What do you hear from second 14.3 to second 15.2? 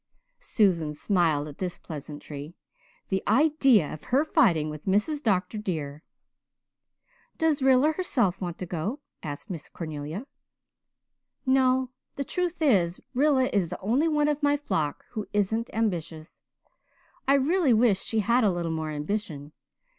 my flock